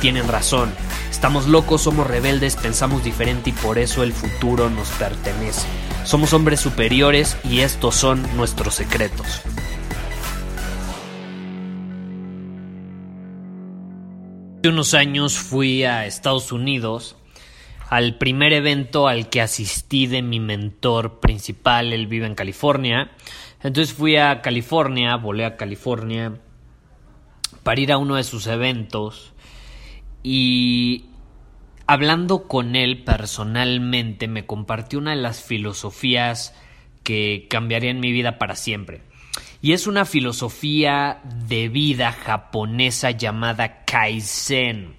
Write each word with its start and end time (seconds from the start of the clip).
tienen 0.00 0.28
razón. 0.28 0.72
Estamos 1.10 1.46
locos, 1.46 1.82
somos 1.82 2.06
rebeldes, 2.06 2.56
pensamos 2.56 3.04
diferente 3.04 3.50
y 3.50 3.52
por 3.52 3.78
eso 3.78 4.02
el 4.02 4.12
futuro 4.12 4.70
nos 4.70 4.88
pertenece. 4.90 5.66
Somos 6.04 6.32
hombres 6.32 6.60
superiores 6.60 7.36
y 7.44 7.60
estos 7.60 7.94
son 7.94 8.22
nuestros 8.36 8.74
secretos. 8.74 9.42
Hace 14.58 14.68
unos 14.68 14.94
años 14.94 15.38
fui 15.38 15.84
a 15.84 16.06
Estados 16.06 16.50
Unidos 16.50 17.16
al 17.88 18.18
primer 18.18 18.52
evento 18.52 19.08
al 19.08 19.30
que 19.30 19.40
asistí 19.40 20.06
de 20.06 20.20
mi 20.20 20.40
mentor 20.40 21.20
principal, 21.20 21.92
él 21.92 22.06
vive 22.06 22.26
en 22.26 22.34
California. 22.34 23.10
Entonces 23.62 23.94
fui 23.94 24.16
a 24.16 24.42
California, 24.42 25.16
volé 25.16 25.44
a 25.46 25.56
California 25.56 26.34
para 27.62 27.80
ir 27.80 27.92
a 27.92 27.98
uno 27.98 28.16
de 28.16 28.24
sus 28.24 28.46
eventos 28.46 29.32
y 30.30 31.06
hablando 31.86 32.48
con 32.48 32.76
él 32.76 33.02
personalmente 33.02 34.28
me 34.28 34.44
compartió 34.44 34.98
una 34.98 35.12
de 35.12 35.22
las 35.22 35.42
filosofías 35.42 36.54
que 37.02 37.46
cambiarían 37.48 37.98
mi 37.98 38.12
vida 38.12 38.36
para 38.36 38.54
siempre. 38.54 39.00
Y 39.62 39.72
es 39.72 39.86
una 39.86 40.04
filosofía 40.04 41.22
de 41.46 41.70
vida 41.70 42.12
japonesa 42.12 43.12
llamada 43.12 43.86
Kaizen. 43.86 44.96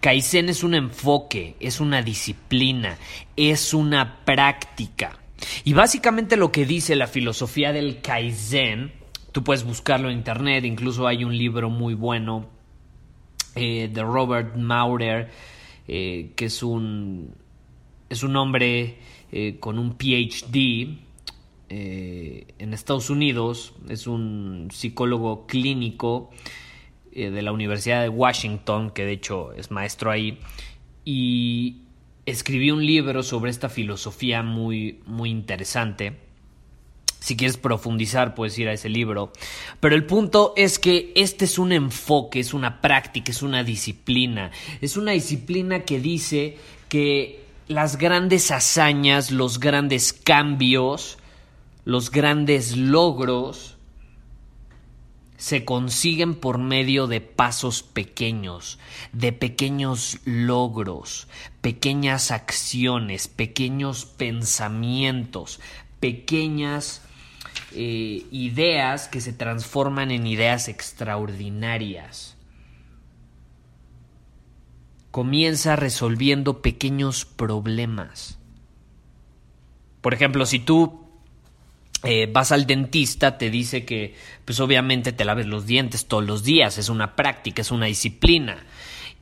Kaizen 0.00 0.48
es 0.48 0.62
un 0.62 0.76
enfoque, 0.76 1.56
es 1.58 1.80
una 1.80 2.00
disciplina, 2.00 2.98
es 3.34 3.74
una 3.74 4.24
práctica. 4.24 5.18
Y 5.64 5.72
básicamente 5.72 6.36
lo 6.36 6.52
que 6.52 6.66
dice 6.66 6.94
la 6.94 7.08
filosofía 7.08 7.72
del 7.72 8.00
Kaizen, 8.00 8.92
tú 9.32 9.42
puedes 9.42 9.64
buscarlo 9.64 10.08
en 10.08 10.18
internet, 10.18 10.64
incluso 10.64 11.08
hay 11.08 11.24
un 11.24 11.36
libro 11.36 11.68
muy 11.68 11.94
bueno 11.94 12.61
eh, 13.54 13.90
de 13.92 14.02
Robert 14.02 14.56
Maurer, 14.56 15.30
eh, 15.86 16.32
que 16.36 16.46
es 16.46 16.62
un, 16.62 17.34
es 18.08 18.22
un 18.22 18.36
hombre 18.36 18.98
eh, 19.30 19.56
con 19.60 19.78
un 19.78 19.96
PhD 19.96 20.98
en 21.74 22.74
Estados 22.74 23.08
Unidos, 23.08 23.72
es 23.88 24.06
un 24.06 24.68
psicólogo 24.70 25.46
clínico 25.46 26.28
de 27.10 27.40
la 27.40 27.50
Universidad 27.50 28.02
de 28.02 28.10
Washington, 28.10 28.90
que 28.90 29.06
de 29.06 29.12
hecho 29.12 29.54
es 29.54 29.70
maestro 29.70 30.10
ahí, 30.10 30.38
y 31.02 31.78
escribió 32.26 32.74
un 32.74 32.84
libro 32.84 33.22
sobre 33.22 33.50
esta 33.50 33.70
filosofía 33.70 34.42
muy, 34.42 35.00
muy 35.06 35.30
interesante 35.30 36.18
si 37.22 37.36
quieres 37.36 37.56
profundizar, 37.56 38.34
puedes 38.34 38.58
ir 38.58 38.68
a 38.68 38.72
ese 38.72 38.88
libro. 38.88 39.32
Pero 39.78 39.94
el 39.94 40.04
punto 40.06 40.54
es 40.56 40.80
que 40.80 41.12
este 41.14 41.44
es 41.44 41.56
un 41.56 41.70
enfoque, 41.70 42.40
es 42.40 42.52
una 42.52 42.80
práctica, 42.80 43.30
es 43.30 43.42
una 43.42 43.62
disciplina. 43.62 44.50
Es 44.80 44.96
una 44.96 45.12
disciplina 45.12 45.84
que 45.84 46.00
dice 46.00 46.56
que 46.88 47.44
las 47.68 47.96
grandes 47.96 48.50
hazañas, 48.50 49.30
los 49.30 49.60
grandes 49.60 50.12
cambios, 50.12 51.16
los 51.84 52.10
grandes 52.10 52.76
logros 52.76 53.76
se 55.36 55.64
consiguen 55.64 56.34
por 56.34 56.58
medio 56.58 57.06
de 57.06 57.20
pasos 57.20 57.84
pequeños, 57.84 58.80
de 59.12 59.32
pequeños 59.32 60.18
logros, 60.24 61.28
pequeñas 61.60 62.32
acciones, 62.32 63.28
pequeños 63.28 64.06
pensamientos, 64.06 65.60
pequeñas 66.00 67.02
eh, 67.74 68.26
ideas 68.30 69.08
que 69.08 69.20
se 69.20 69.32
transforman 69.32 70.10
en 70.10 70.26
ideas 70.26 70.68
extraordinarias. 70.68 72.36
Comienza 75.10 75.76
resolviendo 75.76 76.62
pequeños 76.62 77.24
problemas. 77.24 78.38
Por 80.00 80.14
ejemplo, 80.14 80.46
si 80.46 80.58
tú 80.58 81.06
eh, 82.02 82.28
vas 82.30 82.52
al 82.52 82.66
dentista, 82.66 83.38
te 83.38 83.48
dice 83.50 83.84
que, 83.84 84.14
pues 84.44 84.58
obviamente 84.60 85.12
te 85.12 85.24
laves 85.24 85.46
los 85.46 85.66
dientes 85.66 86.06
todos 86.06 86.24
los 86.24 86.42
días, 86.42 86.78
es 86.78 86.88
una 86.88 87.14
práctica, 87.16 87.62
es 87.62 87.70
una 87.70 87.86
disciplina. 87.86 88.64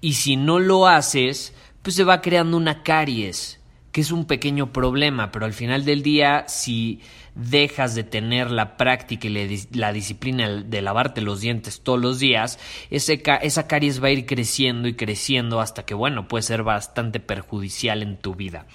Y 0.00 0.14
si 0.14 0.36
no 0.36 0.58
lo 0.58 0.86
haces, 0.86 1.54
pues 1.82 1.96
se 1.96 2.04
va 2.04 2.20
creando 2.20 2.56
una 2.56 2.82
caries 2.82 3.59
que 3.92 4.00
es 4.00 4.12
un 4.12 4.24
pequeño 4.24 4.72
problema, 4.72 5.32
pero 5.32 5.46
al 5.46 5.52
final 5.52 5.84
del 5.84 6.02
día, 6.02 6.44
si 6.46 7.00
dejas 7.34 7.94
de 7.94 8.04
tener 8.04 8.50
la 8.50 8.76
práctica 8.76 9.28
y 9.28 9.66
la 9.72 9.92
disciplina 9.92 10.48
de 10.48 10.82
lavarte 10.82 11.20
los 11.20 11.40
dientes 11.40 11.80
todos 11.80 12.00
los 12.00 12.18
días, 12.18 12.58
esa 12.90 13.66
caries 13.66 14.02
va 14.02 14.08
a 14.08 14.12
ir 14.12 14.26
creciendo 14.26 14.88
y 14.88 14.94
creciendo 14.94 15.60
hasta 15.60 15.84
que, 15.84 15.94
bueno, 15.94 16.28
puede 16.28 16.42
ser 16.42 16.62
bastante 16.62 17.20
perjudicial 17.20 18.02
en 18.02 18.16
tu 18.16 18.34
vida. 18.34 18.66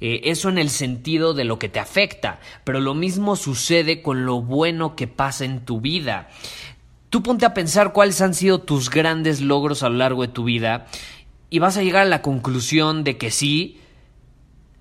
Eh, 0.00 0.22
eso 0.24 0.48
en 0.48 0.58
el 0.58 0.70
sentido 0.70 1.34
de 1.34 1.44
lo 1.44 1.58
que 1.58 1.68
te 1.68 1.80
afecta, 1.80 2.40
pero 2.64 2.80
lo 2.80 2.94
mismo 2.94 3.36
sucede 3.36 4.02
con 4.02 4.26
lo 4.26 4.40
bueno 4.42 4.96
que 4.96 5.06
pasa 5.06 5.44
en 5.44 5.64
tu 5.64 5.80
vida. 5.80 6.28
Tú 7.10 7.22
ponte 7.22 7.46
a 7.46 7.54
pensar 7.54 7.92
cuáles 7.92 8.20
han 8.20 8.34
sido 8.34 8.60
tus 8.60 8.90
grandes 8.90 9.40
logros 9.40 9.82
a 9.82 9.88
lo 9.88 9.96
largo 9.96 10.22
de 10.22 10.28
tu 10.28 10.44
vida 10.44 10.86
y 11.48 11.60
vas 11.60 11.76
a 11.76 11.82
llegar 11.82 12.02
a 12.02 12.06
la 12.06 12.22
conclusión 12.22 13.04
de 13.04 13.16
que 13.16 13.30
sí, 13.30 13.78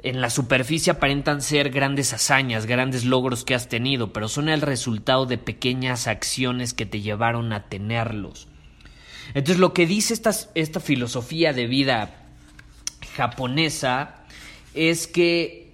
en 0.04 0.20
la 0.20 0.30
superficie 0.30 0.92
aparentan 0.92 1.42
ser 1.42 1.70
grandes 1.70 2.14
hazañas, 2.14 2.66
grandes 2.66 3.06
logros 3.06 3.46
que 3.46 3.56
has 3.56 3.70
tenido, 3.70 4.12
pero 4.12 4.28
son 4.28 4.50
el 4.50 4.62
resultado 4.62 5.26
de 5.26 5.38
pequeñas 5.38 6.08
acciones 6.08 6.74
que 6.74 6.86
te 6.86 7.02
llevaron 7.02 7.54
a 7.54 7.70
tenerlos. 7.70 8.48
Entonces 9.34 9.60
lo 9.60 9.74
que 9.74 9.88
dice 9.88 10.14
esta, 10.14 10.32
esta 10.56 10.82
filosofía 10.82 11.54
de 11.54 11.68
vida 11.68 12.28
japonesa 13.16 14.26
es 14.74 15.08
que 15.08 15.72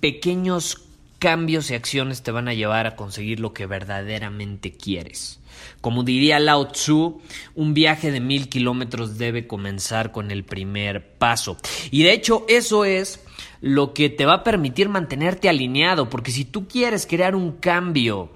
pequeños 0.00 0.82
cambios 1.18 1.70
y 1.70 1.74
acciones 1.74 2.22
te 2.22 2.30
van 2.30 2.48
a 2.48 2.54
llevar 2.54 2.86
a 2.86 2.96
conseguir 2.96 3.40
lo 3.40 3.54
que 3.54 3.66
verdaderamente 3.66 4.72
quieres. 4.72 5.40
Como 5.80 6.02
diría 6.02 6.40
Lao 6.40 6.68
Tzu, 6.68 7.22
un 7.54 7.74
viaje 7.74 8.10
de 8.10 8.20
mil 8.20 8.48
kilómetros 8.48 9.18
debe 9.18 9.46
comenzar 9.46 10.12
con 10.12 10.30
el 10.30 10.44
primer 10.44 11.14
paso. 11.14 11.56
Y 11.90 12.02
de 12.02 12.12
hecho 12.12 12.44
eso 12.48 12.84
es 12.84 13.20
lo 13.62 13.94
que 13.94 14.10
te 14.10 14.26
va 14.26 14.34
a 14.34 14.44
permitir 14.44 14.88
mantenerte 14.88 15.48
alineado, 15.48 16.10
porque 16.10 16.32
si 16.32 16.44
tú 16.44 16.66
quieres 16.66 17.06
crear 17.06 17.36
un 17.36 17.52
cambio, 17.52 18.30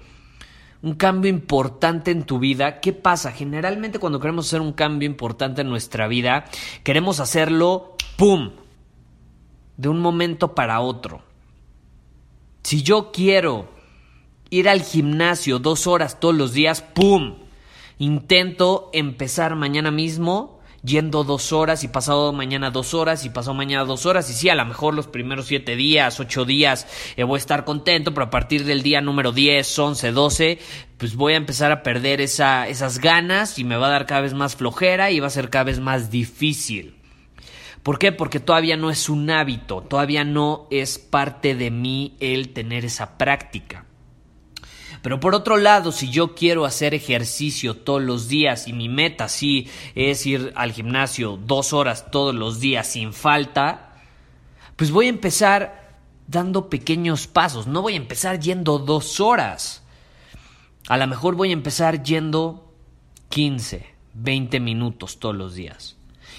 un 0.81 0.95
cambio 0.95 1.29
importante 1.29 2.11
en 2.11 2.23
tu 2.23 2.39
vida, 2.39 2.79
¿qué 2.79 2.93
pasa? 2.93 3.33
Generalmente 3.33 3.99
cuando 3.99 4.21
queremos 4.21 4.47
hacer 4.47 4.61
un 4.61 4.71
cambio 4.71 5.05
importante 5.05 5.61
en 5.61 5.69
nuestra 5.69 6.07
vida, 6.07 6.45
queremos 6.85 7.19
hacerlo, 7.19 7.97
¡pum!, 8.15 8.51
de 9.75 9.89
un 9.89 9.99
momento 9.99 10.55
para 10.55 10.79
otro. 10.79 11.21
Si 12.63 12.81
yo 12.81 13.11
quiero 13.11 13.67
ir 14.49 14.69
al 14.69 14.81
gimnasio 14.81 15.59
dos 15.59 15.87
horas 15.87 16.21
todos 16.21 16.35
los 16.35 16.53
días, 16.53 16.81
¡pum! 16.81 17.35
Intento 17.99 18.89
empezar 18.93 19.57
mañana 19.57 19.91
mismo 19.91 20.56
yendo 20.87 21.23
dos 21.23 21.51
horas 21.51 21.83
y 21.83 21.89
pasado 21.89 22.31
mañana 22.33 22.71
dos 22.71 22.93
horas 22.93 23.25
y 23.25 23.29
pasado 23.29 23.53
mañana 23.53 23.83
dos 23.83 24.05
horas 24.05 24.29
y 24.29 24.33
sí, 24.33 24.49
a 24.49 24.55
lo 24.55 24.65
mejor 24.65 24.95
los 24.95 25.07
primeros 25.07 25.47
siete 25.47 25.75
días, 25.75 26.19
ocho 26.19 26.45
días 26.45 26.87
eh, 27.17 27.23
voy 27.23 27.37
a 27.37 27.39
estar 27.39 27.65
contento, 27.65 28.13
pero 28.13 28.27
a 28.27 28.29
partir 28.29 28.63
del 28.63 28.81
día 28.81 29.01
número 29.01 29.31
10, 29.31 29.77
11, 29.77 30.11
12, 30.11 30.59
pues 30.97 31.15
voy 31.15 31.33
a 31.33 31.37
empezar 31.37 31.71
a 31.71 31.83
perder 31.83 32.21
esa, 32.21 32.67
esas 32.67 32.99
ganas 32.99 33.59
y 33.59 33.63
me 33.63 33.77
va 33.77 33.87
a 33.87 33.91
dar 33.91 34.05
cada 34.05 34.21
vez 34.21 34.33
más 34.33 34.55
flojera 34.55 35.11
y 35.11 35.19
va 35.19 35.27
a 35.27 35.31
ser 35.31 35.49
cada 35.49 35.65
vez 35.65 35.79
más 35.79 36.09
difícil. 36.09 36.95
¿Por 37.83 37.99
qué? 37.99 38.11
Porque 38.11 38.39
todavía 38.39 38.77
no 38.77 38.89
es 38.89 39.09
un 39.09 39.29
hábito, 39.29 39.81
todavía 39.81 40.23
no 40.23 40.67
es 40.71 40.97
parte 40.97 41.55
de 41.55 41.71
mí 41.71 42.15
el 42.19 42.53
tener 42.53 42.85
esa 42.85 43.17
práctica. 43.17 43.86
Pero 45.07 45.21
por 45.21 45.35
otro 45.35 45.55
lado, 45.55 45.93
si 45.93 46.09
yo 46.09 46.35
quiero 46.35 46.65
hacer 46.65 46.93
ejercicio 46.93 47.77
todos 47.77 48.01
los 48.01 48.27
días 48.27 48.67
y 48.67 48.73
mi 48.73 48.89
meta 48.89 49.29
sí 49.29 49.69
es 49.95 50.25
ir 50.25 50.51
al 50.57 50.73
gimnasio 50.73 51.37
dos 51.37 51.71
horas 51.71 52.11
todos 52.11 52.35
los 52.35 52.59
días 52.59 52.87
sin 52.87 53.13
falta, 53.13 53.95
Pues 54.75 54.91
voy 54.91 55.05
a 55.05 55.09
empezar 55.09 55.95
dando 56.27 56.69
pequeños 56.69 57.25
pasos, 57.27 57.67
no 57.67 57.81
voy 57.81 57.93
a 57.93 57.95
empezar 57.95 58.41
yendo 58.41 58.79
dos 58.79 59.21
horas. 59.21 59.81
A 60.89 60.97
lo 60.97 61.07
mejor 61.07 61.35
voy 61.35 61.51
a 61.51 61.53
empezar 61.53 62.03
yendo 62.03 62.73
15, 63.29 63.85
20 64.13 64.59
minutos 64.59 65.19
todos 65.19 65.37
los 65.37 65.55
días. 65.55 65.95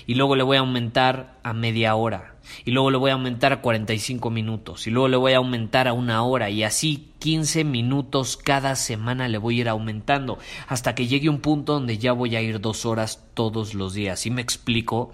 Y 0.06 0.14
luego 0.14 0.36
le 0.36 0.42
voy 0.42 0.58
a 0.58 0.60
aumentar 0.60 1.38
a 1.42 1.54
media 1.54 1.94
hora. 1.94 2.34
Y 2.64 2.70
luego 2.70 2.90
le 2.90 2.98
voy 2.98 3.10
a 3.10 3.14
aumentar 3.14 3.52
a 3.52 3.60
45 3.60 4.30
minutos. 4.30 4.86
Y 4.86 4.90
luego 4.90 5.08
le 5.08 5.16
voy 5.16 5.32
a 5.32 5.38
aumentar 5.38 5.88
a 5.88 5.92
una 5.92 6.22
hora. 6.22 6.50
Y 6.50 6.64
así 6.64 7.12
15 7.18 7.64
minutos 7.64 8.36
cada 8.36 8.76
semana 8.76 9.28
le 9.28 9.38
voy 9.38 9.58
a 9.58 9.60
ir 9.62 9.68
aumentando. 9.68 10.38
Hasta 10.66 10.94
que 10.94 11.06
llegue 11.06 11.28
un 11.28 11.40
punto 11.40 11.74
donde 11.74 11.98
ya 11.98 12.12
voy 12.12 12.36
a 12.36 12.42
ir 12.42 12.60
dos 12.60 12.86
horas 12.86 13.24
todos 13.34 13.74
los 13.74 13.94
días. 13.94 14.26
¿Y 14.26 14.30
me 14.30 14.42
explico? 14.42 15.12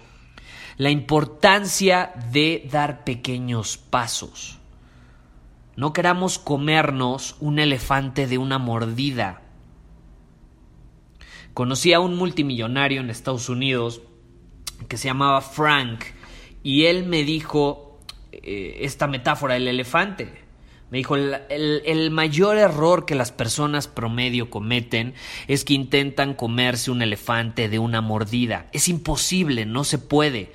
La 0.77 0.89
importancia 0.89 2.11
de 2.31 2.67
dar 2.71 3.03
pequeños 3.03 3.77
pasos. 3.77 4.59
No 5.75 5.91
queramos 5.93 6.39
comernos 6.39 7.35
un 7.39 7.59
elefante 7.59 8.27
de 8.27 8.37
una 8.37 8.59
mordida. 8.59 9.41
Conocí 11.53 11.93
a 11.93 11.99
un 11.99 12.17
multimillonario 12.17 13.01
en 13.01 13.09
Estados 13.09 13.49
Unidos 13.49 14.01
que 14.89 14.97
se 14.97 15.07
llamaba 15.07 15.41
Frank 15.41 16.03
y 16.65 16.87
él 16.87 17.05
me 17.05 17.23
dijo 17.23 17.99
eh, 18.31 18.79
esta 18.81 19.05
metáfora 19.05 19.53
del 19.53 19.67
elefante. 19.67 20.33
Me 20.89 20.97
dijo, 20.97 21.15
el, 21.15 21.35
el, 21.47 22.09
mayor 22.09 22.57
error 22.57 23.05
que 23.05 23.13
las 23.13 23.31
personas 23.31 23.87
promedio 23.87 24.49
cometen 24.49 25.13
es 25.47 25.63
que 25.63 25.75
intentan 25.75 26.33
comerse 26.33 26.89
un 26.89 27.03
elefante 27.03 27.69
de 27.69 27.77
una 27.77 28.01
mordida. 28.01 28.65
Es 28.73 28.87
imposible, 28.87 29.67
no 29.67 29.83
se 29.83 29.99
puede. 29.99 30.53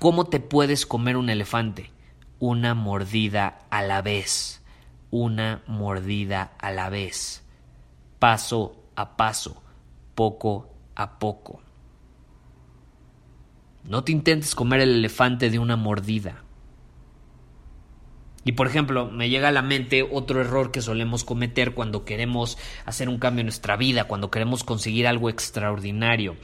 ¿Cómo 0.00 0.24
te 0.24 0.40
puedes 0.40 0.86
comer 0.86 1.16
un 1.16 1.30
elefante? 1.30 1.92
Una 2.40 2.74
mordida 2.74 3.60
a 3.70 3.82
la 3.82 4.02
vez. 4.02 4.60
Una 5.12 5.62
mordida 5.68 6.54
a 6.58 6.72
la 6.72 6.88
vez. 6.88 7.44
Paso 8.18 8.74
a 8.96 9.16
paso. 9.16 9.62
Poco 10.16 10.74
a 10.96 11.20
poco. 11.20 11.63
No 13.84 14.02
te 14.02 14.12
intentes 14.12 14.54
comer 14.54 14.80
el 14.80 14.94
elefante 14.94 15.50
de 15.50 15.58
una 15.58 15.76
mordida. 15.76 16.42
Y 18.44 18.52
por 18.52 18.66
ejemplo, 18.66 19.10
me 19.10 19.30
llega 19.30 19.48
a 19.48 19.52
la 19.52 19.62
mente 19.62 20.02
otro 20.02 20.40
error 20.40 20.70
que 20.70 20.82
solemos 20.82 21.24
cometer 21.24 21.72
cuando 21.72 22.04
queremos 22.04 22.58
hacer 22.84 23.08
un 23.08 23.18
cambio 23.18 23.40
en 23.40 23.46
nuestra 23.46 23.76
vida, 23.76 24.04
cuando 24.04 24.30
queremos 24.30 24.64
conseguir 24.64 25.06
algo 25.06 25.30
extraordinario. 25.30 26.36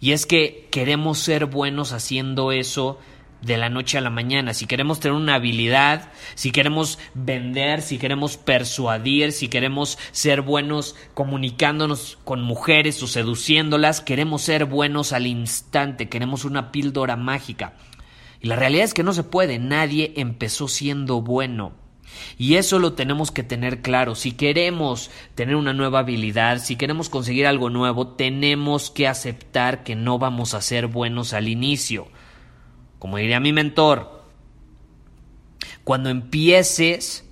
Y 0.00 0.12
es 0.12 0.26
que 0.26 0.68
queremos 0.70 1.18
ser 1.18 1.46
buenos 1.46 1.92
haciendo 1.92 2.52
eso 2.52 2.98
de 3.42 3.56
la 3.56 3.68
noche 3.68 3.98
a 3.98 4.00
la 4.00 4.10
mañana. 4.10 4.54
Si 4.54 4.66
queremos 4.66 5.00
tener 5.00 5.16
una 5.16 5.34
habilidad, 5.36 6.10
si 6.34 6.50
queremos 6.50 6.98
vender, 7.14 7.82
si 7.82 7.98
queremos 7.98 8.36
persuadir, 8.36 9.32
si 9.32 9.48
queremos 9.48 9.98
ser 10.12 10.42
buenos 10.42 10.96
comunicándonos 11.14 12.18
con 12.24 12.42
mujeres 12.42 13.02
o 13.02 13.06
seduciéndolas, 13.06 14.00
queremos 14.00 14.42
ser 14.42 14.64
buenos 14.64 15.12
al 15.12 15.26
instante, 15.26 16.08
queremos 16.08 16.44
una 16.44 16.72
píldora 16.72 17.16
mágica. 17.16 17.74
Y 18.40 18.48
la 18.48 18.56
realidad 18.56 18.84
es 18.84 18.94
que 18.94 19.02
no 19.02 19.12
se 19.12 19.22
puede, 19.22 19.58
nadie 19.58 20.12
empezó 20.16 20.68
siendo 20.68 21.20
bueno. 21.20 21.72
Y 22.38 22.54
eso 22.54 22.78
lo 22.78 22.94
tenemos 22.94 23.30
que 23.30 23.42
tener 23.42 23.82
claro. 23.82 24.14
Si 24.14 24.32
queremos 24.32 25.10
tener 25.34 25.56
una 25.56 25.72
nueva 25.72 26.00
habilidad, 26.00 26.58
si 26.58 26.76
queremos 26.76 27.08
conseguir 27.08 27.46
algo 27.46 27.70
nuevo, 27.70 28.08
tenemos 28.08 28.90
que 28.90 29.08
aceptar 29.08 29.84
que 29.84 29.96
no 29.96 30.18
vamos 30.18 30.54
a 30.54 30.62
ser 30.62 30.86
buenos 30.86 31.32
al 31.32 31.48
inicio. 31.48 32.08
Como 32.98 33.18
diría 33.18 33.40
mi 33.40 33.52
mentor, 33.52 34.24
cuando 35.84 36.10
empieces 36.10 37.24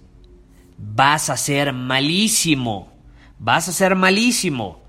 vas 0.78 1.30
a 1.30 1.36
ser 1.36 1.72
malísimo, 1.72 2.92
vas 3.38 3.68
a 3.68 3.72
ser 3.72 3.96
malísimo 3.96 4.82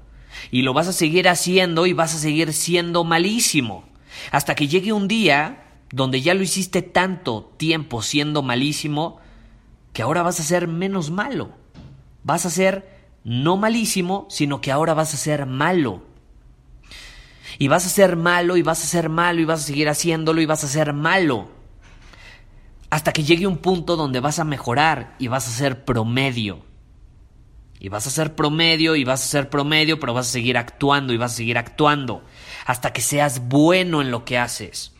y 0.51 0.61
lo 0.61 0.73
vas 0.73 0.87
a 0.87 0.93
seguir 0.93 1.27
haciendo 1.27 1.85
y 1.85 1.93
vas 1.93 2.13
a 2.15 2.19
seguir 2.19 2.53
siendo 2.53 3.03
malísimo 3.03 3.83
hasta 4.31 4.55
que 4.55 4.67
llegue 4.67 4.93
un 4.93 5.07
día 5.07 5.63
donde 5.91 6.21
ya 6.21 6.33
lo 6.33 6.43
hiciste 6.43 6.81
tanto 6.81 7.53
tiempo 7.57 8.01
siendo 8.01 8.41
malísimo 8.41 9.19
que 9.93 10.01
ahora 10.01 10.23
vas 10.23 10.39
a 10.39 10.43
ser 10.43 10.67
menos 10.67 11.09
malo. 11.09 11.51
Vas 12.23 12.45
a 12.45 12.49
ser 12.49 13.07
no 13.23 13.57
malísimo, 13.57 14.27
sino 14.29 14.61
que 14.61 14.71
ahora 14.71 14.93
vas 14.93 15.13
a 15.13 15.17
ser 15.17 15.45
malo. 15.45 16.03
Y 17.57 17.67
vas 17.67 17.85
a 17.85 17.89
ser 17.89 18.15
malo 18.15 18.57
y 18.57 18.61
vas 18.61 18.83
a 18.83 18.87
ser 18.87 19.09
malo 19.09 19.41
y 19.41 19.45
vas 19.45 19.61
a 19.61 19.67
seguir 19.67 19.89
haciéndolo 19.89 20.41
y 20.41 20.45
vas 20.45 20.63
a 20.63 20.67
ser 20.67 20.93
malo. 20.93 21.49
Hasta 22.89 23.13
que 23.13 23.23
llegue 23.23 23.47
un 23.47 23.57
punto 23.57 23.95
donde 23.95 24.19
vas 24.19 24.39
a 24.39 24.43
mejorar 24.43 25.15
y 25.19 25.27
vas 25.27 25.47
a 25.47 25.51
ser 25.51 25.85
promedio. 25.85 26.65
Y 27.79 27.89
vas 27.89 28.07
a 28.07 28.09
ser 28.09 28.35
promedio 28.35 28.95
y 28.95 29.03
vas 29.03 29.23
a 29.23 29.27
ser 29.27 29.49
promedio, 29.49 29.99
pero 29.99 30.13
vas 30.13 30.27
a 30.27 30.31
seguir 30.31 30.57
actuando 30.57 31.13
y 31.13 31.17
vas 31.17 31.33
a 31.33 31.35
seguir 31.35 31.57
actuando. 31.57 32.23
Hasta 32.65 32.93
que 32.93 33.01
seas 33.01 33.47
bueno 33.47 34.01
en 34.01 34.11
lo 34.11 34.25
que 34.25 34.37
haces. 34.37 34.93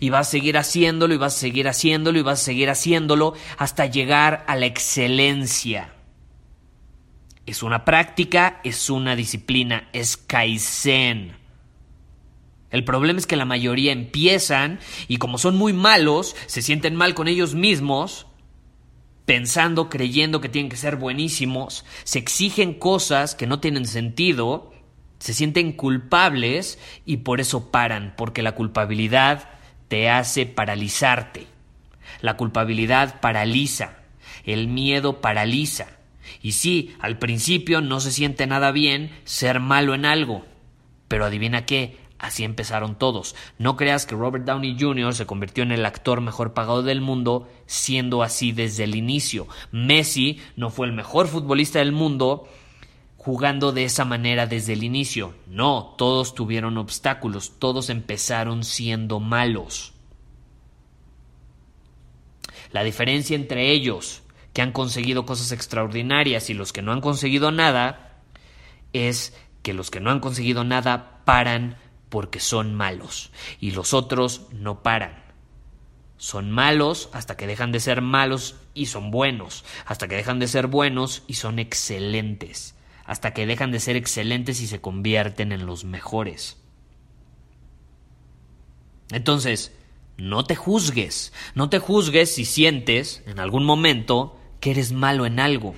Y 0.00 0.10
vas 0.10 0.28
a 0.28 0.30
seguir 0.30 0.58
haciéndolo 0.58 1.14
y 1.14 1.18
vas 1.18 1.36
a 1.36 1.38
seguir 1.38 1.68
haciéndolo 1.68 2.18
y 2.18 2.22
vas 2.22 2.40
a 2.40 2.44
seguir 2.44 2.70
haciéndolo 2.70 3.34
hasta 3.58 3.86
llegar 3.86 4.44
a 4.48 4.56
la 4.56 4.66
excelencia. 4.66 5.92
Es 7.46 7.62
una 7.62 7.84
práctica, 7.84 8.60
es 8.64 8.90
una 8.90 9.16
disciplina, 9.16 9.88
es 9.92 10.18
Kaizen. 10.18 11.37
El 12.70 12.84
problema 12.84 13.18
es 13.18 13.26
que 13.26 13.36
la 13.36 13.44
mayoría 13.44 13.92
empiezan 13.92 14.78
y 15.08 15.16
como 15.16 15.38
son 15.38 15.56
muy 15.56 15.72
malos, 15.72 16.36
se 16.46 16.62
sienten 16.62 16.96
mal 16.96 17.14
con 17.14 17.28
ellos 17.28 17.54
mismos, 17.54 18.26
pensando, 19.24 19.88
creyendo 19.88 20.40
que 20.40 20.48
tienen 20.48 20.70
que 20.70 20.76
ser 20.76 20.96
buenísimos, 20.96 21.84
se 22.04 22.18
exigen 22.18 22.74
cosas 22.74 23.34
que 23.34 23.46
no 23.46 23.60
tienen 23.60 23.86
sentido, 23.86 24.72
se 25.18 25.34
sienten 25.34 25.72
culpables 25.72 26.78
y 27.04 27.18
por 27.18 27.40
eso 27.40 27.70
paran, 27.70 28.14
porque 28.16 28.42
la 28.42 28.52
culpabilidad 28.52 29.50
te 29.88 30.10
hace 30.10 30.46
paralizarte. 30.46 31.46
La 32.20 32.36
culpabilidad 32.36 33.20
paraliza, 33.20 33.98
el 34.44 34.68
miedo 34.68 35.20
paraliza. 35.20 35.86
Y 36.42 36.52
sí, 36.52 36.94
al 37.00 37.18
principio 37.18 37.80
no 37.80 38.00
se 38.00 38.12
siente 38.12 38.46
nada 38.46 38.70
bien 38.72 39.10
ser 39.24 39.60
malo 39.60 39.94
en 39.94 40.04
algo. 40.04 40.44
Pero 41.08 41.24
adivina 41.24 41.64
qué, 41.64 41.96
así 42.18 42.44
empezaron 42.44 42.96
todos. 42.96 43.34
No 43.58 43.76
creas 43.76 44.06
que 44.06 44.14
Robert 44.14 44.44
Downey 44.44 44.76
Jr. 44.78 45.14
se 45.14 45.26
convirtió 45.26 45.62
en 45.62 45.72
el 45.72 45.86
actor 45.86 46.20
mejor 46.20 46.54
pagado 46.54 46.82
del 46.82 47.00
mundo 47.00 47.48
siendo 47.66 48.22
así 48.22 48.52
desde 48.52 48.84
el 48.84 48.94
inicio. 48.94 49.46
Messi 49.72 50.40
no 50.56 50.70
fue 50.70 50.86
el 50.86 50.92
mejor 50.92 51.28
futbolista 51.28 51.78
del 51.78 51.92
mundo 51.92 52.48
jugando 53.16 53.72
de 53.72 53.84
esa 53.84 54.04
manera 54.04 54.46
desde 54.46 54.72
el 54.72 54.84
inicio. 54.84 55.34
No, 55.46 55.94
todos 55.98 56.34
tuvieron 56.34 56.78
obstáculos, 56.78 57.58
todos 57.58 57.90
empezaron 57.90 58.64
siendo 58.64 59.20
malos. 59.20 59.92
La 62.72 62.82
diferencia 62.82 63.34
entre 63.34 63.70
ellos 63.70 64.22
que 64.52 64.62
han 64.62 64.72
conseguido 64.72 65.24
cosas 65.24 65.52
extraordinarias 65.52 66.50
y 66.50 66.54
los 66.54 66.72
que 66.72 66.82
no 66.82 66.92
han 66.92 67.00
conseguido 67.00 67.52
nada, 67.52 68.22
es 68.92 69.34
que 69.62 69.72
los 69.72 69.90
que 69.90 70.00
no 70.00 70.10
han 70.10 70.20
conseguido 70.20 70.64
nada 70.64 71.20
paran 71.24 71.76
porque 72.08 72.40
son 72.40 72.74
malos 72.74 73.30
y 73.60 73.72
los 73.72 73.94
otros 73.94 74.42
no 74.52 74.82
paran. 74.82 75.22
Son 76.16 76.50
malos 76.50 77.10
hasta 77.12 77.36
que 77.36 77.46
dejan 77.46 77.70
de 77.70 77.80
ser 77.80 78.02
malos 78.02 78.56
y 78.74 78.86
son 78.86 79.10
buenos, 79.10 79.64
hasta 79.86 80.08
que 80.08 80.16
dejan 80.16 80.40
de 80.40 80.48
ser 80.48 80.66
buenos 80.66 81.22
y 81.28 81.34
son 81.34 81.58
excelentes, 81.58 82.74
hasta 83.04 83.32
que 83.32 83.46
dejan 83.46 83.70
de 83.70 83.80
ser 83.80 83.96
excelentes 83.96 84.60
y 84.60 84.66
se 84.66 84.80
convierten 84.80 85.52
en 85.52 85.64
los 85.64 85.84
mejores. 85.84 86.56
Entonces, 89.10 89.72
no 90.16 90.44
te 90.44 90.56
juzgues, 90.56 91.32
no 91.54 91.70
te 91.70 91.78
juzgues 91.78 92.34
si 92.34 92.44
sientes 92.44 93.22
en 93.26 93.38
algún 93.38 93.64
momento 93.64 94.38
que 94.60 94.72
eres 94.72 94.90
malo 94.92 95.24
en 95.24 95.38
algo. 95.38 95.76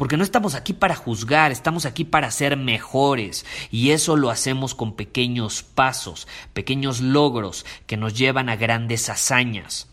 Porque 0.00 0.16
no 0.16 0.24
estamos 0.24 0.54
aquí 0.54 0.72
para 0.72 0.96
juzgar, 0.96 1.52
estamos 1.52 1.84
aquí 1.84 2.04
para 2.04 2.30
ser 2.30 2.56
mejores. 2.56 3.44
Y 3.70 3.90
eso 3.90 4.16
lo 4.16 4.30
hacemos 4.30 4.74
con 4.74 4.96
pequeños 4.96 5.62
pasos, 5.62 6.26
pequeños 6.54 7.02
logros 7.02 7.66
que 7.86 7.98
nos 7.98 8.14
llevan 8.14 8.48
a 8.48 8.56
grandes 8.56 9.10
hazañas. 9.10 9.90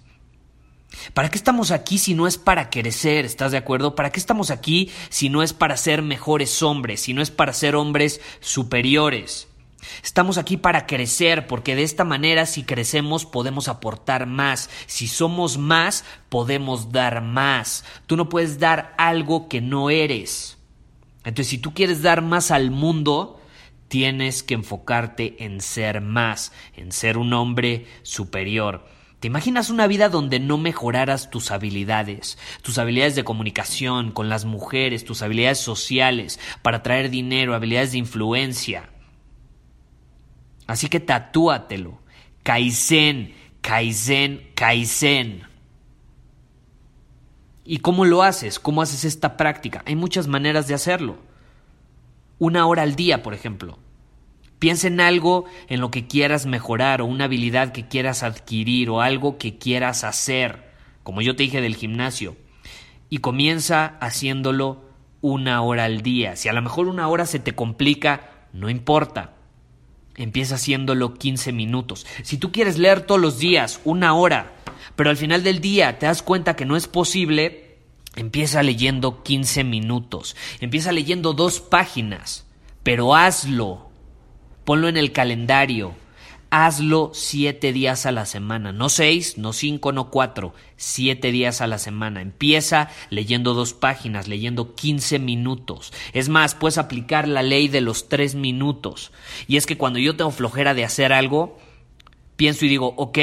¿Para 1.13 1.29
qué 1.29 1.37
estamos 1.37 1.71
aquí 1.71 1.97
si 1.97 2.13
no 2.13 2.25
es 2.25 2.37
para 2.37 2.69
crecer? 2.69 3.25
¿Estás 3.25 3.51
de 3.51 3.57
acuerdo? 3.57 3.95
¿Para 3.95 4.09
qué 4.09 4.21
estamos 4.21 4.49
aquí 4.49 4.89
si 5.09 5.27
no 5.27 5.43
es 5.43 5.51
para 5.51 5.75
ser 5.75 6.01
mejores 6.01 6.63
hombres, 6.63 7.01
si 7.01 7.13
no 7.13 7.21
es 7.21 7.29
para 7.29 7.51
ser 7.51 7.75
hombres 7.75 8.21
superiores? 8.39 9.49
Estamos 10.03 10.37
aquí 10.37 10.57
para 10.57 10.85
crecer, 10.85 11.47
porque 11.47 11.75
de 11.75 11.83
esta 11.83 12.03
manera 12.03 12.45
si 12.45 12.63
crecemos 12.63 13.25
podemos 13.25 13.67
aportar 13.67 14.25
más. 14.25 14.69
Si 14.85 15.07
somos 15.07 15.57
más, 15.57 16.05
podemos 16.29 16.91
dar 16.91 17.21
más. 17.21 17.85
Tú 18.05 18.17
no 18.17 18.29
puedes 18.29 18.59
dar 18.59 18.93
algo 18.97 19.47
que 19.47 19.61
no 19.61 19.89
eres. 19.89 20.57
Entonces, 21.23 21.47
si 21.47 21.57
tú 21.57 21.73
quieres 21.73 22.01
dar 22.01 22.21
más 22.21 22.51
al 22.51 22.71
mundo, 22.71 23.41
tienes 23.87 24.43
que 24.43 24.53
enfocarte 24.53 25.43
en 25.43 25.61
ser 25.61 26.01
más, 26.01 26.51
en 26.75 26.91
ser 26.91 27.17
un 27.17 27.33
hombre 27.33 27.85
superior. 28.03 28.85
¿Te 29.19 29.27
imaginas 29.27 29.71
una 29.71 29.87
vida 29.87 30.09
donde 30.09 30.39
no 30.39 30.59
mejoraras 30.59 31.31
tus 31.31 31.49
habilidades, 31.49 32.37
tus 32.61 32.77
habilidades 32.77 33.15
de 33.15 33.23
comunicación 33.23 34.11
con 34.11 34.29
las 34.29 34.45
mujeres, 34.45 35.05
tus 35.05 35.23
habilidades 35.23 35.57
sociales 35.57 36.39
para 36.61 36.83
traer 36.83 37.09
dinero, 37.09 37.55
habilidades 37.55 37.93
de 37.93 37.97
influencia? 37.97 38.89
Así 40.67 40.89
que 40.89 40.99
tatúatelo. 40.99 41.99
Kaizen, 42.43 43.33
Kaizen, 43.61 44.51
Kaizen. 44.53 45.43
¿Y 47.63 47.79
cómo 47.79 48.05
lo 48.05 48.23
haces? 48.23 48.59
¿Cómo 48.59 48.81
haces 48.81 49.03
esta 49.03 49.35
práctica? 49.35 49.83
Hay 49.85 49.95
muchas 49.95 50.27
maneras 50.27 50.67
de 50.67 50.73
hacerlo. 50.73 51.17
Una 52.39 52.65
hora 52.65 52.83
al 52.83 52.95
día, 52.95 53.23
por 53.23 53.33
ejemplo. 53.33 53.79
Piensa 54.59 54.87
en 54.87 55.01
algo 55.01 55.45
en 55.67 55.81
lo 55.81 55.91
que 55.91 56.07
quieras 56.07 56.45
mejorar 56.45 57.01
o 57.01 57.05
una 57.05 57.25
habilidad 57.25 57.71
que 57.71 57.87
quieras 57.87 58.23
adquirir 58.23 58.89
o 58.89 59.01
algo 59.01 59.37
que 59.37 59.57
quieras 59.57 60.03
hacer, 60.03 60.71
como 61.03 61.21
yo 61.21 61.35
te 61.35 61.43
dije 61.43 61.61
del 61.61 61.75
gimnasio, 61.75 62.35
y 63.09 63.19
comienza 63.19 63.97
haciéndolo 63.99 64.85
una 65.21 65.61
hora 65.61 65.85
al 65.85 66.01
día. 66.01 66.35
Si 66.35 66.49
a 66.49 66.53
lo 66.53 66.61
mejor 66.61 66.87
una 66.87 67.07
hora 67.07 67.25
se 67.25 67.39
te 67.39 67.53
complica, 67.53 68.47
no 68.53 68.69
importa. 68.69 69.36
Empieza 70.17 70.55
haciéndolo 70.55 71.13
15 71.13 71.53
minutos. 71.53 72.05
Si 72.23 72.37
tú 72.37 72.51
quieres 72.51 72.77
leer 72.77 73.01
todos 73.01 73.21
los 73.21 73.39
días 73.39 73.79
una 73.85 74.13
hora, 74.13 74.53
pero 74.95 75.09
al 75.09 75.17
final 75.17 75.43
del 75.43 75.61
día 75.61 75.99
te 75.99 76.07
das 76.07 76.21
cuenta 76.21 76.55
que 76.55 76.65
no 76.65 76.75
es 76.75 76.87
posible, 76.87 77.77
empieza 78.15 78.63
leyendo 78.63 79.23
15 79.23 79.63
minutos. 79.63 80.35
Empieza 80.59 80.91
leyendo 80.91 81.33
dos 81.33 81.61
páginas, 81.61 82.45
pero 82.83 83.15
hazlo 83.15 83.87
ponlo 84.67 84.89
en 84.89 84.97
el 84.97 85.13
calendario. 85.13 85.93
Hazlo 86.49 87.11
siete 87.13 87.73
días 87.73 88.05
a 88.05 88.13
la 88.13 88.25
semana, 88.25 88.71
no 88.71 88.87
seis, 88.87 89.37
no 89.37 89.51
cinco, 89.51 89.91
no 89.91 90.09
cuatro, 90.09 90.53
siete 90.77 91.31
días 91.33 91.59
a 91.59 91.67
la 91.67 91.77
semana. 91.77 92.21
Empieza 92.21 92.89
leyendo 93.09 93.53
dos 93.53 93.73
páginas, 93.73 94.29
leyendo 94.29 94.73
quince 94.73 95.19
minutos. 95.19 95.91
Es 96.13 96.29
más, 96.29 96.55
puedes 96.55 96.77
aplicar 96.77 97.27
la 97.27 97.43
ley 97.43 97.67
de 97.67 97.81
los 97.81 98.07
tres 98.07 98.35
minutos. 98.35 99.11
Y 99.47 99.57
es 99.57 99.65
que 99.65 99.77
cuando 99.77 99.99
yo 99.99 100.15
tengo 100.15 100.31
flojera 100.31 100.73
de 100.73 100.85
hacer 100.85 101.11
algo, 101.11 101.57
pienso 102.37 102.65
y 102.65 102.69
digo, 102.69 102.93
ok, 102.95 103.17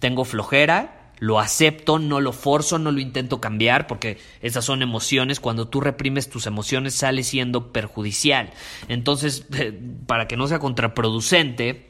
tengo 0.00 0.24
flojera, 0.24 1.12
lo 1.20 1.38
acepto, 1.38 2.00
no 2.00 2.20
lo 2.20 2.32
forzo, 2.32 2.80
no 2.80 2.90
lo 2.90 2.98
intento 2.98 3.40
cambiar, 3.40 3.86
porque 3.86 4.18
esas 4.40 4.64
son 4.64 4.82
emociones. 4.82 5.38
Cuando 5.38 5.68
tú 5.68 5.80
reprimes 5.80 6.28
tus 6.28 6.46
emociones 6.46 6.94
sale 6.94 7.22
siendo 7.22 7.72
perjudicial. 7.72 8.50
Entonces, 8.88 9.46
para 10.06 10.26
que 10.26 10.36
no 10.36 10.48
sea 10.48 10.58
contraproducente, 10.58 11.89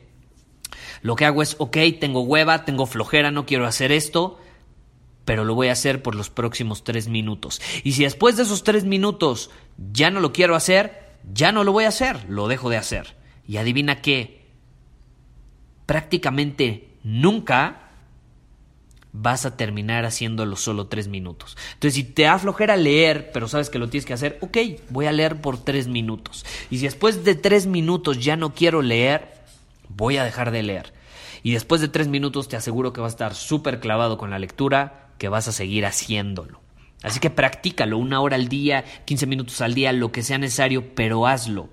lo 1.03 1.17
que 1.17 1.25
hago 1.25 1.43
es, 1.43 1.57
ok, 1.59 1.77
tengo 2.01 2.21
hueva, 2.23 2.65
tengo 2.65 2.87
flojera, 2.87 3.31
no 3.31 3.47
quiero 3.47 3.67
hacer 3.67 3.93
esto, 3.93 4.39
pero 5.25 5.45
lo 5.45 5.55
voy 5.55 5.69
a 5.69 5.73
hacer 5.73 6.03
por 6.03 6.15
los 6.15 6.31
próximos 6.31 6.85
tres 6.85 7.09
minutos. 7.09 7.61
Y 7.85 7.93
si 7.93 8.05
después 8.05 8.37
de 8.37 8.43
esos 8.43 8.65
tres 8.65 8.85
minutos 8.85 9.51
ya 9.93 10.11
no 10.11 10.21
lo 10.21 10.33
quiero 10.33 10.57
hacer, 10.57 11.17
ya 11.33 11.53
no 11.53 11.65
lo 11.65 11.73
voy 11.73 11.85
a 11.85 11.89
hacer, 11.89 12.29
lo 12.29 12.49
dejo 12.49 12.71
de 12.71 12.77
hacer. 12.77 13.17
Y 13.47 13.57
adivina 13.57 14.03
qué, 14.03 14.47
prácticamente 15.87 16.89
nunca 17.03 17.91
vas 19.13 19.45
a 19.45 19.57
terminar 19.57 20.05
haciéndolo 20.05 20.57
solo 20.57 20.87
tres 20.87 21.09
minutos. 21.09 21.57
Entonces, 21.75 21.95
si 21.95 22.05
te 22.05 22.27
aflojera 22.27 22.77
leer, 22.77 23.31
pero 23.33 23.49
sabes 23.49 23.71
que 23.71 23.79
lo 23.79 23.89
tienes 23.89 24.07
que 24.07 24.13
hacer, 24.13 24.39
ok, 24.41 24.57
voy 24.91 25.07
a 25.07 25.13
leer 25.13 25.41
por 25.41 25.59
tres 25.59 25.89
minutos. 25.89 26.47
Y 26.71 26.79
si 26.79 26.85
después 26.85 27.25
de 27.25 27.35
tres 27.35 27.67
minutos 27.67 28.23
ya 28.23 28.37
no 28.37 28.55
quiero 28.55 28.83
leer, 28.83 29.40
voy 29.97 30.17
a 30.17 30.25
dejar 30.25 30.51
de 30.51 30.63
leer. 30.63 30.93
Y 31.43 31.53
después 31.53 31.81
de 31.81 31.89
tres 31.89 32.09
minutos 32.09 32.49
te 32.49 32.57
aseguro 32.57 32.93
que 32.93 33.01
vas 33.01 33.13
a 33.13 33.17
estar 33.17 33.35
súper 33.35 33.81
clavado 33.81 34.19
con 34.19 34.31
la 34.31 34.39
lectura, 34.39 35.11
que 35.19 35.29
vas 35.29 35.49
a 35.49 35.53
seguir 35.53 35.87
haciéndolo. 35.87 36.61
Así 37.03 37.19
que 37.19 37.31
practícalo 37.31 37.97
una 37.97 38.21
hora 38.21 38.37
al 38.37 38.49
día, 38.49 38.85
15 39.07 39.27
minutos 39.27 39.61
al 39.61 39.75
día, 39.75 39.93
lo 39.93 40.13
que 40.13 40.23
sea 40.23 40.39
necesario, 40.39 40.95
pero 40.95 41.27
hazlo. 41.27 41.71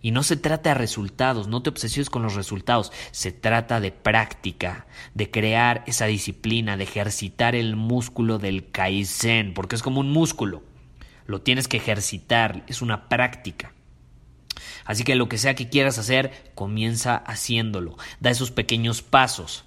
Y 0.00 0.10
no 0.10 0.24
se 0.24 0.36
trata 0.36 0.70
de 0.70 0.74
resultados, 0.74 1.46
no 1.46 1.62
te 1.62 1.70
obsesiones 1.70 2.10
con 2.10 2.24
los 2.24 2.34
resultados, 2.34 2.92
se 3.12 3.30
trata 3.30 3.78
de 3.78 3.92
práctica, 3.92 4.86
de 5.14 5.30
crear 5.30 5.84
esa 5.86 6.06
disciplina, 6.06 6.76
de 6.76 6.84
ejercitar 6.84 7.54
el 7.54 7.76
músculo 7.76 8.40
del 8.40 8.68
kaizen, 8.72 9.54
porque 9.54 9.76
es 9.76 9.82
como 9.82 10.00
un 10.00 10.10
músculo. 10.10 10.64
Lo 11.26 11.40
tienes 11.40 11.68
que 11.68 11.76
ejercitar, 11.76 12.64
es 12.66 12.82
una 12.82 13.08
práctica. 13.08 13.72
Así 14.84 15.04
que 15.04 15.14
lo 15.14 15.28
que 15.28 15.38
sea 15.38 15.54
que 15.54 15.68
quieras 15.68 15.98
hacer, 15.98 16.52
comienza 16.54 17.16
haciéndolo. 17.16 17.96
Da 18.20 18.30
esos 18.30 18.50
pequeños 18.50 19.02
pasos 19.02 19.64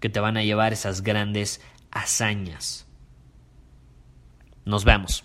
que 0.00 0.08
te 0.08 0.20
van 0.20 0.36
a 0.36 0.44
llevar 0.44 0.72
esas 0.72 1.02
grandes 1.02 1.60
hazañas. 1.90 2.86
Nos 4.64 4.84
vemos. 4.84 5.24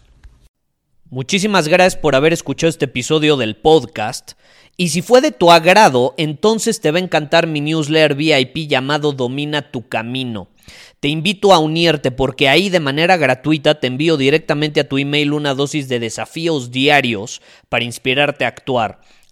Muchísimas 1.09 1.67
gracias 1.67 1.99
por 1.99 2.15
haber 2.15 2.33
escuchado 2.33 2.69
este 2.69 2.85
episodio 2.85 3.35
del 3.35 3.55
podcast. 3.55 4.33
Y 4.77 4.89
si 4.89 5.01
fue 5.01 5.21
de 5.21 5.31
tu 5.31 5.51
agrado, 5.51 6.13
entonces 6.17 6.79
te 6.81 6.91
va 6.91 6.99
a 6.99 7.01
encantar 7.01 7.47
mi 7.47 7.61
newsletter 7.61 8.15
VIP 8.15 8.69
llamado 8.69 9.11
Domina 9.11 9.71
tu 9.71 9.89
Camino. 9.89 10.49
Te 10.99 11.07
invito 11.07 11.51
a 11.51 11.59
unirte 11.59 12.11
porque 12.11 12.47
ahí 12.47 12.69
de 12.69 12.79
manera 12.79 13.17
gratuita 13.17 13.79
te 13.79 13.87
envío 13.87 14.17
directamente 14.17 14.79
a 14.79 14.87
tu 14.87 14.97
email 14.97 15.33
una 15.33 15.53
dosis 15.53 15.89
de 15.89 15.99
desafíos 15.99 16.71
diarios 16.71 17.41
para 17.69 17.83
inspirarte 17.85 18.45
a 18.45 18.49
actuar. 18.49 19.01